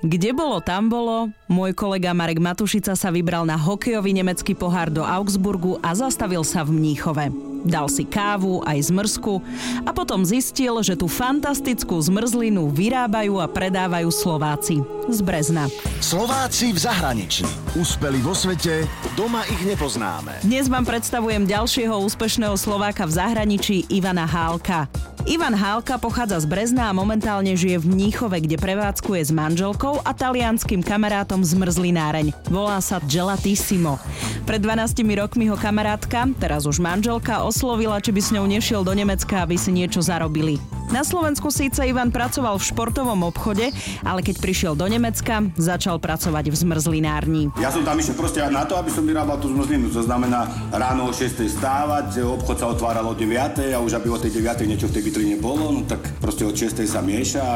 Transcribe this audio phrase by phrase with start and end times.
[0.00, 1.28] Kde bolo, tam bolo.
[1.44, 6.64] Môj kolega Marek Matušica sa vybral na hokejový nemecký pohár do Augsburgu a zastavil sa
[6.64, 7.28] v Mníchove.
[7.68, 9.44] Dal si kávu aj zmrzku
[9.84, 14.80] a potom zistil, že tú fantastickú zmrzlinu vyrábajú a predávajú Slováci
[15.12, 15.68] z Brezna.
[16.00, 17.44] Slováci v zahraničí.
[17.76, 20.40] Úspeli vo svete, doma ich nepoznáme.
[20.40, 24.88] Dnes vám predstavujem ďalšieho úspešného Slováka v zahraničí Ivana Hálka.
[25.28, 30.16] Ivan Hálka pochádza z Brezna a momentálne žije v Mníchove, kde prevádzkuje s manželkou a
[30.16, 32.32] talianským kamarátom zmrzlináreň.
[32.48, 34.00] Volá sa Gelatissimo.
[34.48, 38.96] Pred 12 rokmi ho kamarátka, teraz už manželka, oslovila, či by s ňou nešiel do
[38.96, 40.56] Nemecka, aby si niečo zarobili.
[40.90, 43.70] Na Slovensku síce Ivan pracoval v športovom obchode,
[44.02, 47.42] ale keď prišiel do Nemecka, začal pracovať v zmrzlinárni.
[47.62, 49.86] Ja som tam išiel proste na to, aby som vyrábal tú zmrzlinu.
[49.94, 54.18] To znamená ráno o 6 stávať, obchod sa otváral o 9 a už aby o
[54.18, 57.46] tej 9 niečo v tej vitrine bolo, no tak proste od 6 sa mieša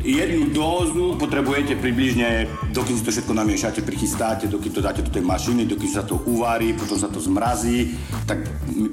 [0.00, 5.20] jednu dózu potrebujete približne, dokým si to všetko namiešate, prichystáte, dokým to dáte do tej
[5.20, 7.92] mašiny, dokým sa to uvarí, potom sa to zmrazí,
[8.24, 8.40] tak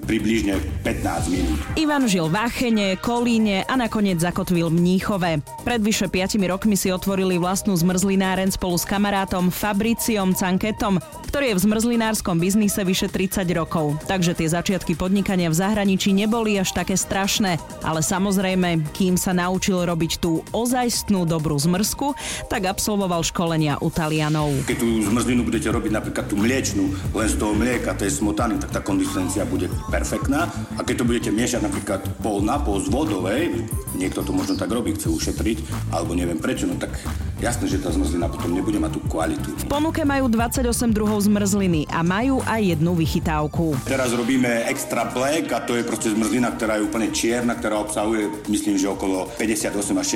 [0.04, 1.60] približne 15 minút.
[1.80, 5.46] Ivan žil v Achene, Kolíne a nakoniec zakotvil v Mníchove.
[5.62, 10.98] Pred vyše 5 rokmi si otvorili vlastnú zmrzlináren spolu s kamarátom Fabriciom Canketom,
[11.30, 14.02] ktorý je v zmrzlinárskom biznise vyše 30 rokov.
[14.10, 19.86] Takže tie začiatky podnikania v zahraničí neboli až také strašné, ale samozrejme, kým sa naučil
[19.86, 22.18] robiť tú ozajstnú dobrú zmrzku,
[22.50, 24.50] tak absolvoval školenia u Talianov.
[24.66, 28.74] Keď tú zmrzlinu budete robiť napríklad tú mliečnú, len z toho mlieka, tej smotany, tak
[28.74, 30.50] tá konzistencia bude perfektná.
[30.78, 33.57] A keď to budete miešať napríklad pol na pol z vodovej,
[33.96, 36.98] niekto to možno tak robí, chce ušetriť, alebo neviem prečo, no tak
[37.38, 39.50] jasné, že tá zmrzlina potom nebude mať tú kvalitu.
[39.54, 43.78] V ponuke majú 28 druhov zmrzliny a majú aj jednu vychytávku.
[43.86, 48.50] Teraz robíme extra black a to je proste zmrzlina, ktorá je úplne čierna, ktorá obsahuje,
[48.50, 50.08] myslím, že okolo 58 až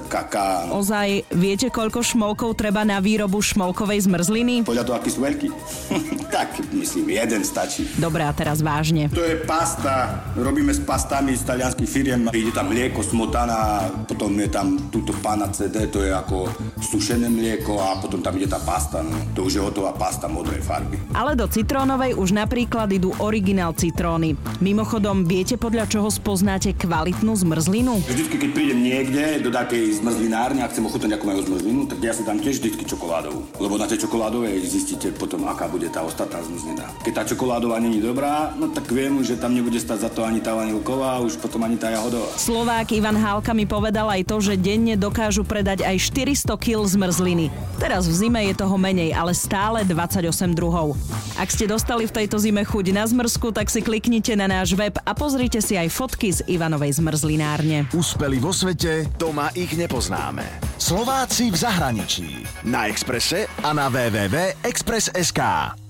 [0.00, 0.72] 60% kaká.
[0.72, 4.64] Ozaj, viete, koľko šmolkov treba na výrobu šmolkovej zmrzliny?
[4.64, 5.48] Podľa toho, aký sú veľký.
[6.36, 7.84] tak, myslím, jeden stačí.
[8.00, 9.12] Dobré, a teraz vážne.
[9.12, 12.20] To je pasta, robíme s pastami z talianských firiem.
[12.32, 16.46] Ide tam mlieko, smotana, potom je tam túto pána CD, to je ako
[16.78, 19.02] sušené mlieko a potom tam ide tá pasta.
[19.02, 19.14] No.
[19.34, 20.96] To už je hotová pasta modrej farby.
[21.12, 24.38] Ale do citrónovej už napríklad idú originál citróny.
[24.62, 27.98] Mimochodom, viete podľa čoho spoznáte kvalitnú zmrzlinu?
[28.06, 32.14] Vždycky, keď prídem niekde do takej zmrzlinárne a chcem ochutnať nejakú majú zmrzlinu, tak ja
[32.14, 33.40] si dám tiež vždycky čokoládovú.
[33.58, 36.86] Lebo na tej čokoládovej zistíte potom, aká bude tá ostatná zmrzlina.
[37.02, 40.38] Keď tá čokoládová není dobrá, no tak viem, že tam nebude stať za to ani
[40.38, 42.30] tá vanilková, už potom ani tá jahodová.
[42.38, 47.48] Slovák Ivan Hálka mi povedal aj to, že denne dokážu predať aj 400 kg zmrzliny.
[47.80, 50.92] Teraz v zime je toho menej, ale stále 28 druhov.
[51.40, 54.92] Ak ste dostali v tejto zime chuť na zmrzku, tak si kliknite na náš web
[54.92, 57.88] a pozrite si aj fotky z Ivanovej zmrzlinárne.
[57.96, 60.44] Úspeli vo svete, doma ich nepoznáme.
[60.76, 62.44] Slováci v zahraničí.
[62.68, 65.81] Na Exprese a na www.express.sk.